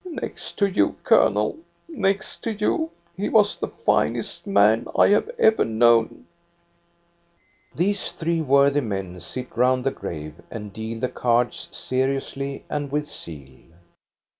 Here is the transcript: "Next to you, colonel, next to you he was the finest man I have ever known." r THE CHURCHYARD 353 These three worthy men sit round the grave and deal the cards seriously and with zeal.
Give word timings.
"Next 0.03 0.53
to 0.57 0.65
you, 0.67 0.95
colonel, 1.03 1.59
next 1.87 2.37
to 2.45 2.53
you 2.53 2.89
he 3.15 3.29
was 3.29 3.55
the 3.57 3.67
finest 3.67 4.47
man 4.47 4.87
I 4.97 5.09
have 5.09 5.29
ever 5.37 5.63
known." 5.63 6.25
r 7.73 7.77
THE 7.77 7.93
CHURCHYARD 7.93 8.09
353 8.09 8.09
These 8.09 8.11
three 8.13 8.41
worthy 8.41 8.81
men 8.81 9.19
sit 9.19 9.55
round 9.55 9.83
the 9.83 9.91
grave 9.91 10.41
and 10.49 10.73
deal 10.73 10.99
the 10.99 11.07
cards 11.07 11.67
seriously 11.71 12.63
and 12.67 12.91
with 12.91 13.07
zeal. 13.07 13.59